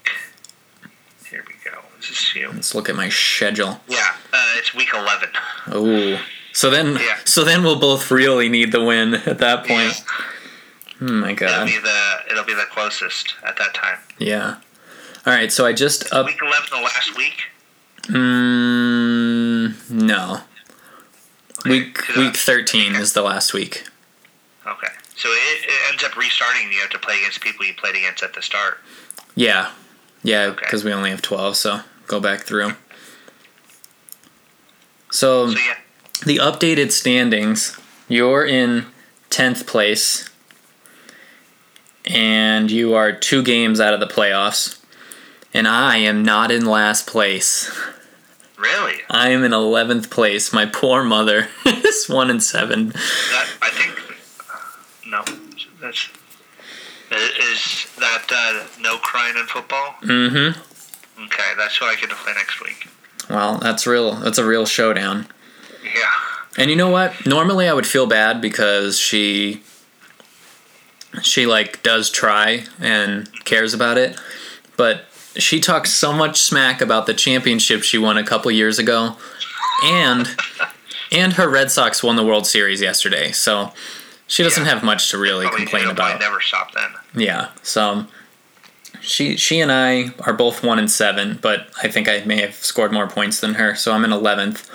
[1.29, 1.77] Here we go.
[1.97, 2.49] This Is you?
[2.51, 3.79] Let's look at my schedule.
[3.87, 5.29] Yeah, uh, it's week eleven.
[5.67, 6.19] Oh.
[6.53, 7.17] So then Yeah.
[7.25, 10.03] so then we'll both really need the win at that point.
[11.01, 11.67] Oh my god!
[11.67, 13.97] It'll be the it'll be the closest at that time.
[14.19, 14.57] Yeah.
[15.25, 17.41] All right, so I just up Week eleven, the last week.
[18.07, 20.41] mm, no.
[21.59, 23.83] Okay, Week week 13 is the last week.
[24.65, 26.71] Okay, so it, it ends up restarting.
[26.71, 28.79] You have to play against people you played against at the start.
[29.35, 29.71] Yeah.
[30.23, 30.65] Yeah, Okay.
[30.67, 32.73] cuz we only have 12, so go back through.
[35.11, 35.75] So So yeah,
[36.25, 38.85] the updated standings, you're in
[39.29, 40.29] 10th place
[42.05, 44.79] and you are 2 games out of the playoffs.
[45.53, 47.69] And I am not in last place.
[48.57, 48.97] really.
[49.09, 50.53] I am in 11th place.
[50.53, 52.89] My poor mother is 1 and 7.
[52.89, 53.99] That I think.
[55.05, 55.23] No,
[55.81, 56.07] that's
[57.11, 59.95] is that uh, no crying in football.
[60.01, 60.57] Mm Mhm.
[61.25, 62.87] Okay, that's what I get to play next week.
[63.29, 64.13] Well, that's real.
[64.15, 65.27] That's a real showdown.
[65.83, 66.09] Yeah.
[66.57, 67.25] And you know what?
[67.25, 69.61] Normally I would feel bad because she
[71.21, 74.17] she like does try and cares about it,
[74.77, 79.15] but she talks so much smack about the championship she won a couple years ago
[79.85, 80.35] and
[81.11, 83.31] and her Red Sox won the World Series yesterday.
[83.31, 83.73] So
[84.27, 84.69] she doesn't Yeah.
[84.73, 86.19] have much to really Probably, complain about.
[86.19, 86.91] never stop then.
[87.15, 87.49] Yeah.
[87.63, 88.07] So
[89.01, 92.55] she she and I are both one and seven, but I think I may have
[92.55, 94.69] scored more points than her, so I'm in eleventh.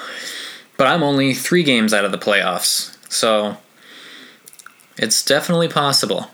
[0.77, 3.57] But I'm only three games out of the playoffs, so
[4.99, 6.31] it's definitely possible.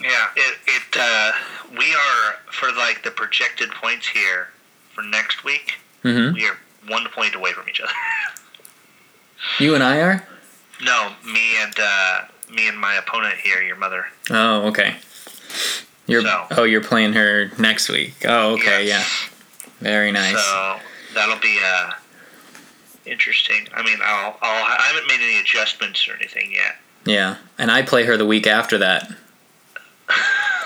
[0.00, 1.32] Yeah, it it uh,
[1.78, 4.48] we are for like the projected points here
[4.94, 5.74] for next week.
[6.02, 6.56] hmm We are
[6.88, 7.92] one point away from each other.
[9.58, 10.26] You and I are.
[10.84, 12.20] no, me and uh,
[12.52, 14.06] me and my opponent here, your mother.
[14.30, 14.96] Oh, okay.
[16.06, 18.14] You're So- oh you're playing her next week.
[18.24, 19.08] Oh, okay, Yes.
[19.28, 19.28] yeah,
[19.80, 20.36] very nice.
[20.44, 20.78] So
[21.14, 21.92] that'll be uh,
[23.06, 23.68] interesting.
[23.74, 26.76] I mean, I'll, I'll I haven't made any adjustments or anything yet.
[27.04, 29.10] Yeah, and I play her the week after that.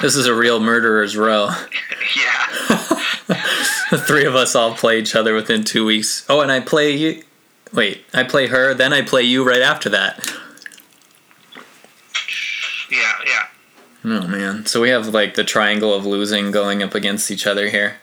[0.00, 1.46] This is a real murderer's row.
[2.16, 2.46] yeah.
[3.90, 6.26] the three of us all play each other within two weeks.
[6.28, 7.22] Oh, and I play you.
[7.72, 10.32] Wait, I play her, then I play you right after that.
[12.90, 13.46] Yeah, yeah.
[14.04, 17.68] Oh man, so we have like the triangle of losing going up against each other
[17.68, 17.96] here.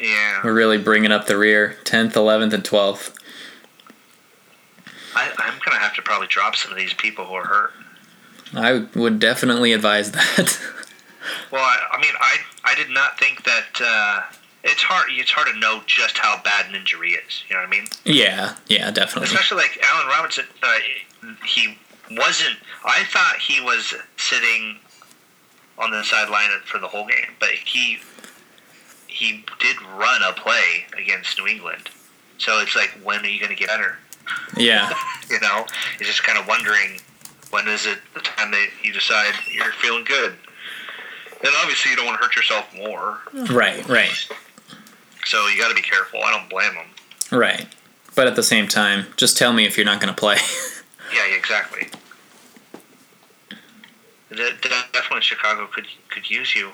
[0.00, 0.40] Yeah.
[0.42, 1.76] We're really bringing up the rear.
[1.84, 3.16] Tenth, eleventh, and twelfth.
[5.14, 7.72] I, I'm going to have to probably drop some of these people who are hurt.
[8.54, 10.58] I would definitely advise that.
[11.50, 14.22] Well, I, I mean, I I did not think that uh,
[14.64, 15.08] it's hard.
[15.10, 17.44] It's hard to know just how bad an injury is.
[17.48, 17.88] You know what I mean?
[18.04, 19.26] yeah, yeah, definitely.
[19.26, 20.44] Especially like Allen Robinson.
[20.62, 20.78] Uh,
[21.46, 21.76] he
[22.10, 22.56] wasn't.
[22.84, 24.78] I thought he was sitting
[25.78, 27.98] on the sideline for the whole game, but he
[29.10, 31.88] he did run a play against New England.
[32.38, 33.98] So it's like, when are you going to get better?
[34.56, 34.92] Yeah,
[35.30, 35.66] You know,
[35.98, 37.00] you're just kind of wondering
[37.50, 40.34] When is it the time that you decide you're feeling good?
[41.42, 43.18] And obviously, you don't want to hurt yourself more,
[43.50, 44.28] Right, right,
[45.24, 46.20] so you got to be careful.
[46.22, 47.38] I don't blame them.
[47.38, 47.66] right.
[48.16, 50.36] But at the same time, just tell me if you're not going to play.
[51.14, 51.88] Yeah, yeah, exactly.
[54.30, 56.70] De- de- definitely, Chicago could could use you.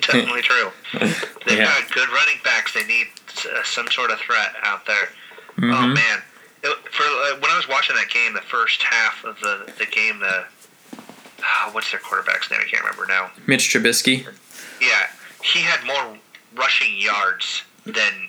[0.00, 0.70] definitely true.
[1.46, 1.64] They've Yeah.
[1.80, 2.74] got good running backs.
[2.74, 3.06] They need
[3.54, 5.08] uh, some sort of threat out there.
[5.58, 5.94] Oh Mhm.
[5.94, 6.22] man,
[6.64, 9.86] it, for uh, when I was watching that game, the first half of the the
[9.86, 10.44] game, the
[11.42, 12.60] ah, what's their quarterback's name?
[12.60, 13.30] I can't remember now.
[13.46, 14.26] Mitch Trubisky.
[14.80, 15.06] Yeah,
[15.44, 16.18] he had more
[16.56, 18.28] rushing yards than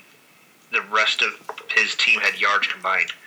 [0.71, 1.31] the rest of
[1.75, 3.11] his team had yards combined.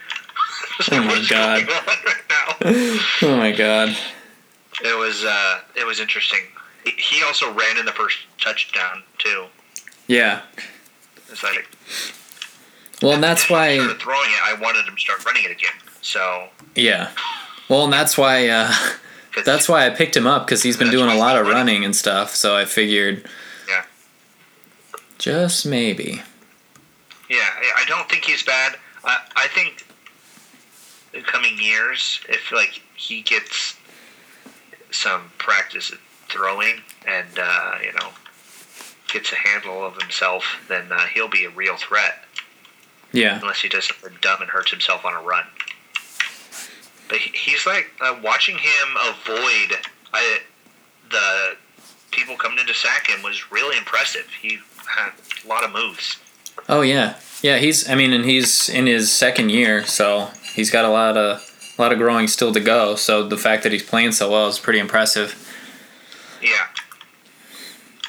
[0.92, 1.68] Oh my God.
[1.68, 3.00] right?
[3.22, 3.96] Oh my god.
[4.82, 6.40] It was uh, it was interesting.
[6.84, 9.46] He- also ran in the first touchdown too.
[10.06, 10.42] Yeah.
[11.30, 11.66] It's like
[13.00, 13.78] Well, and that's why.
[13.78, 14.40] throwing it.
[14.44, 15.72] I wanted him to start running it again.
[16.02, 17.10] So Yeah.
[17.68, 18.48] Well, and that's why.
[18.48, 18.72] Uh,
[19.44, 21.56] that's why I picked him up because he's been doing a lot of running.
[21.56, 22.34] running and stuff.
[22.34, 23.24] So I figured.
[23.68, 23.84] Yeah.
[25.18, 26.22] Just maybe.
[27.30, 28.76] Yeah, I- I don't think he's bad.
[29.04, 29.86] I I think
[31.14, 33.76] in coming years, if like he gets
[34.94, 38.10] some practice at throwing and uh, you know
[39.08, 42.20] gets a handle of himself, then uh, he'll be a real threat.
[43.12, 43.38] Yeah.
[43.40, 45.44] unless he does something dumb and hurts himself on a run.
[47.08, 49.78] But he's like uh, watching him avoid
[50.12, 50.38] I,
[51.10, 51.56] the
[52.10, 54.26] people coming in to sack him was really impressive.
[54.40, 55.12] He had
[55.44, 56.16] a lot of moves.
[56.68, 57.16] Oh yeah.
[57.42, 57.58] Yeah.
[57.58, 57.88] He's.
[57.88, 61.42] I mean, and he's in his second year, so he's got a lot of
[61.76, 62.94] a lot of growing still to go.
[62.96, 65.34] So the fact that he's playing so well is pretty impressive.
[66.42, 66.66] Yeah,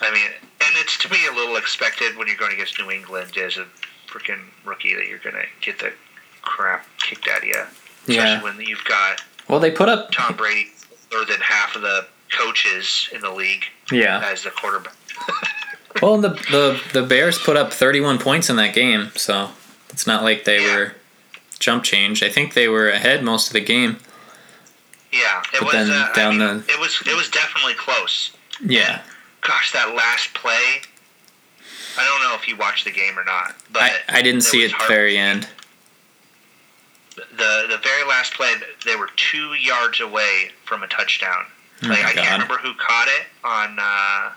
[0.02, 0.30] I mean,
[0.62, 3.66] and it's to be a little expected when you're going against New England as a
[4.08, 5.94] freaking rookie that you're going to get the
[6.42, 7.54] crap kicked out of you.
[8.08, 8.44] Especially Yeah.
[8.44, 10.12] when you've got Well, they put up.
[10.12, 10.72] Tom Brady,
[11.14, 14.22] more than half of the coaches in the league Yeah.
[14.24, 14.94] as the quarterback.
[16.02, 19.52] Well, the the the Bears put up 31 points in that game, so
[19.90, 20.76] it's not like they Yeah.
[20.76, 20.96] were
[21.60, 22.22] jump change.
[22.24, 23.98] I think they were ahead most of the game.
[25.12, 25.74] Yeah, it But was.
[25.74, 27.02] then uh, down I mean, the- it was.
[27.06, 28.32] It was definitely close.
[28.66, 29.02] Yeah.
[29.42, 30.82] Gosh, that last play.
[31.98, 34.64] I don't know if you watched the game or not, but I, I didn't see
[34.66, 35.48] it at the very end.
[37.16, 38.54] The the very last play,
[38.86, 41.46] they were two yards away from a touchdown.
[41.84, 44.32] Oh Like I can't remember who caught it on uh,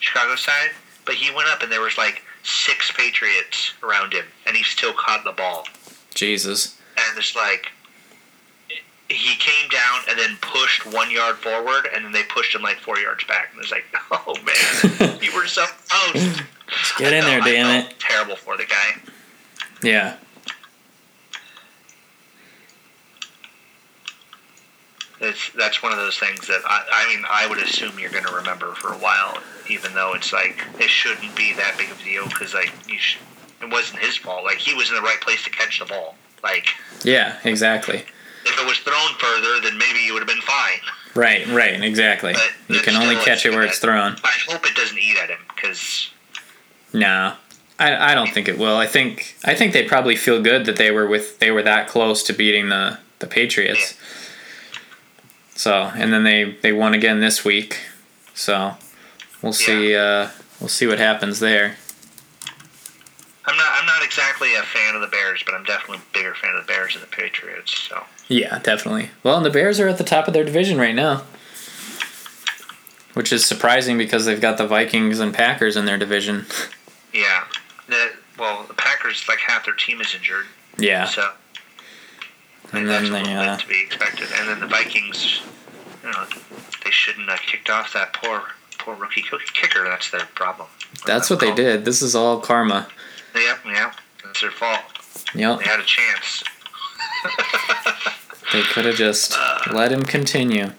[0.00, 0.70] Chicago side,
[1.04, 4.92] but he went up and there was like six Patriots around him, and he still
[4.94, 5.64] caught the ball.
[6.14, 6.78] Jesus.
[6.96, 7.68] and it's like
[9.08, 12.78] he came down and then pushed one yard forward, and then they pushed him like
[12.78, 16.38] four yards back, and it's like, oh man, you were so close.
[16.68, 17.94] Just Get in I there, felt- I damn it.
[17.98, 18.96] Terrible for the guy.
[19.82, 20.16] Yeah.
[25.20, 28.24] It's that's one of those things that I, I mean I would assume you're going
[28.24, 32.00] to remember for a while, even though it's like it shouldn't be that big of
[32.00, 33.18] a deal because like you sh-
[33.62, 34.44] it wasn't his fault.
[34.44, 36.16] Like he was in the right place to catch the ball.
[36.42, 36.66] Like
[37.04, 38.04] Yeah, exactly.
[38.44, 40.80] if it was thrown further, then maybe you would have been fine.
[41.14, 42.32] Right, right, exactly.
[42.32, 44.16] But You can only catch it where it's thrown.
[44.24, 46.10] I hope it doesn't eat at him because
[46.92, 47.34] No.
[47.78, 48.76] I, I don't think it will.
[48.76, 51.88] I think I think they probably feel good that they were with they were that
[51.88, 53.94] close to beating the, the Patriots.
[53.94, 54.78] Yeah.
[55.54, 57.80] So and then they, they won again this week.
[58.34, 58.76] So
[59.42, 60.28] we'll see uh,
[60.60, 61.76] we'll see what happens there.
[64.42, 66.34] I'm not I'm not exactly a fan of the Bears, but I'm definitely a bigger
[66.34, 67.88] fan of the Bears than the Patriots.
[67.88, 69.10] So Yeah, definitely.
[69.22, 71.22] Well, and the Bears are at the top of their division right now.
[73.14, 76.46] Which is surprising because they've got the Vikings and Packers in their division.
[77.12, 77.44] yeah,
[77.86, 80.46] the well the Packers like half their team is injured,
[80.78, 81.04] Yeah.
[81.04, 81.30] so
[82.72, 84.28] And that's then a they uh, to be expected.
[84.38, 85.42] And then the Vikings,
[86.02, 86.24] you know,
[86.84, 88.42] they shouldn't have kicked off that poor
[88.78, 89.84] poor rookie kicker.
[89.84, 90.68] That's their problem.
[91.04, 91.84] that's what they did.
[91.84, 92.88] This is all karma.
[93.34, 94.80] Yep, yep, that's their fault.
[95.34, 95.58] Yep.
[95.60, 96.44] They had a chance.
[98.52, 99.36] They could have just
[99.72, 100.72] let him continue.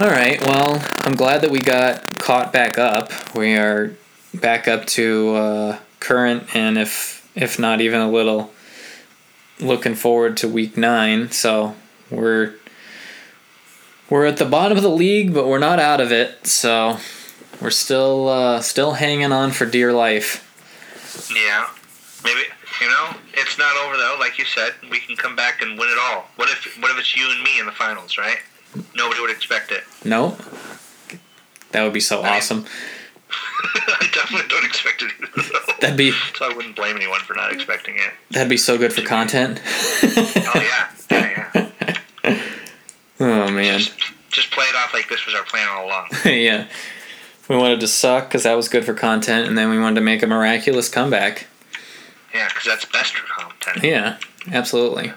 [0.00, 0.40] All right.
[0.40, 3.10] Well, I'm glad that we got caught back up.
[3.34, 3.96] We are
[4.34, 8.52] back up to uh, current, and if if not even a little,
[9.60, 11.30] looking forward to week nine.
[11.30, 11.74] So
[12.10, 12.54] we're
[14.10, 16.46] we're at the bottom of the league, but we're not out of it.
[16.46, 16.98] So
[17.60, 20.42] we're still uh, still hanging on for dear life.
[21.34, 21.68] Yeah,
[22.24, 22.40] maybe
[22.80, 24.16] you know it's not over though.
[24.18, 26.26] Like you said, we can come back and win it all.
[26.36, 28.38] What if what if it's you and me in the finals, right?
[28.94, 29.84] Nobody would expect it.
[30.04, 30.36] No,
[31.72, 32.66] that would be so awesome.
[33.76, 35.72] I definitely don't expect it either, though.
[35.80, 38.12] That'd be so I wouldn't blame anyone for not expecting it.
[38.30, 39.60] that'd be so good for content.
[40.02, 41.50] Oh yeah, yeah,
[42.24, 42.40] yeah.
[43.20, 43.78] Oh man.
[43.78, 43.98] Just,
[44.30, 46.08] just play it off like this was our plan all along.
[46.24, 46.66] yeah.
[47.48, 50.00] We wanted to suck because that was good for content, and then we wanted to
[50.00, 51.46] make a miraculous comeback.
[52.34, 53.84] Yeah, because that's best for content.
[53.84, 54.18] Yeah,
[54.52, 55.12] absolutely.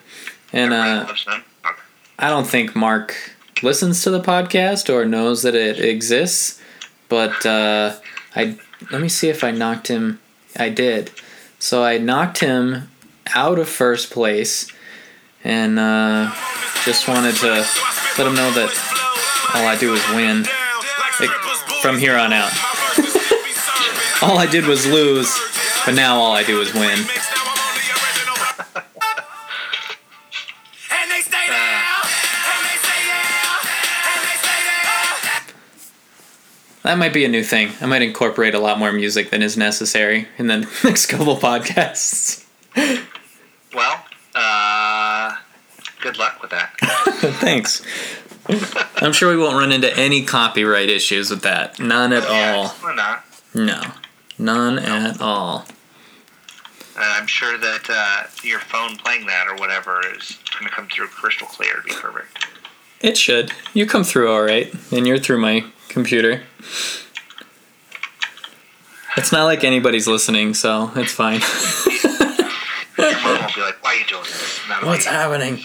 [0.53, 1.43] And uh, loves them.
[1.65, 1.82] Okay.
[2.20, 3.15] I don't think Mark
[3.63, 6.61] listens to the podcast or knows that it exists,
[7.09, 7.95] but uh,
[8.36, 8.57] I
[8.91, 10.20] let me see if I knocked him.
[10.55, 11.11] I did.
[11.59, 12.89] So I knocked him
[13.34, 14.72] out of first place,
[15.43, 16.32] and uh,
[16.86, 17.65] just wanted to
[18.18, 18.72] let him know that
[19.55, 20.45] all I do is win
[21.20, 21.30] Like,
[21.82, 22.51] from here on out.
[24.22, 25.36] all I did was lose,
[25.88, 26.83] but now all I do is win.
[26.83, 26.97] And
[31.09, 31.81] they stay there.
[31.81, 33.55] And they say yeah.
[34.11, 35.53] And they say there.
[36.83, 37.71] That might be a new thing.
[37.79, 42.45] I might incorporate a lot more music than is necessary in the next couple podcasts.
[43.73, 44.03] Well,
[44.35, 45.38] uh,
[46.01, 46.73] good luck with that.
[47.39, 47.81] Thanks.
[48.97, 51.79] I'm sure we won't run into any copyright issues with that.
[51.79, 52.75] None at all.
[52.93, 53.23] Not?
[53.53, 53.81] No.
[54.38, 55.65] None at all.
[56.97, 60.87] And I'm sure that uh, your phone playing that or whatever is going to come
[60.87, 61.73] through crystal clear.
[61.73, 62.47] It'd be perfect.
[63.01, 63.51] It should.
[63.75, 66.41] You come through all right, and you're through my computer.
[69.15, 71.41] It's not like anybody's listening, so it's fine.
[72.97, 75.59] Your mom will be like, "Why are you doing this?" What's happening?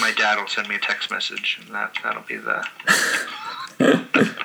[0.00, 2.64] My dad will send me a text message, and that that'll be the.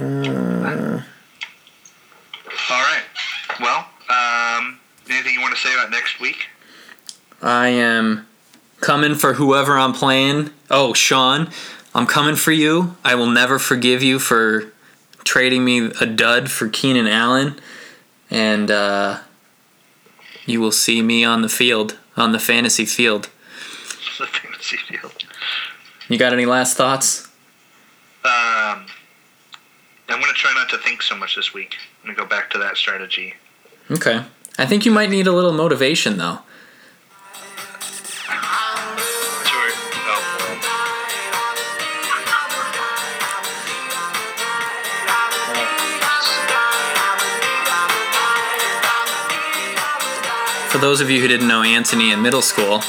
[0.00, 1.04] Right.
[3.60, 4.78] Well, um,
[5.10, 6.46] anything you want to say about next week?
[7.42, 8.26] I am
[8.80, 10.50] coming for whoever I'm playing.
[10.70, 11.50] Oh, Sean,
[11.94, 12.96] I'm coming for you.
[13.04, 14.72] I will never forgive you for
[15.24, 17.58] trading me a dud for Keenan Allen.
[18.30, 19.20] And uh,
[20.46, 23.30] you will see me on the field, on the fantasy field.
[24.18, 25.12] The fantasy field.
[26.08, 27.28] You got any last thoughts?
[28.24, 28.86] Um,
[30.08, 31.76] I'm going to try not to think so much this week.
[32.02, 33.34] I'm going to go back to that strategy.
[33.90, 34.22] Okay.
[34.58, 36.40] I think you might need a little motivation, though.
[50.70, 52.80] For those of you who didn't know Anthony in middle school,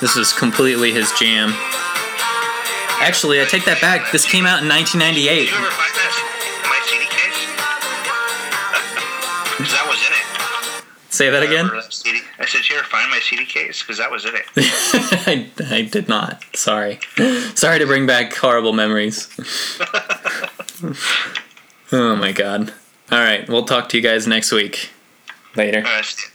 [0.00, 1.54] this was completely his jam.
[3.00, 4.12] Actually, I take that back.
[4.12, 5.93] This came out in 1998.
[11.14, 11.66] Say that again?
[11.66, 12.18] Remember that CD?
[12.40, 13.82] I said, "Here, find my CD case?
[13.82, 14.42] Because that was in it.
[14.56, 16.42] I, I did not.
[16.56, 16.98] Sorry.
[17.54, 19.28] Sorry to bring back horrible memories.
[21.92, 22.74] oh my god.
[23.12, 24.90] All right, we'll talk to you guys next week.
[25.54, 25.78] Later.
[25.78, 26.30] All right.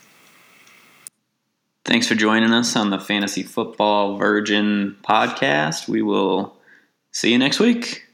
[1.84, 5.90] Thanks for joining us on the Fantasy Football Virgin podcast.
[5.90, 6.56] We will
[7.12, 8.06] see you next week.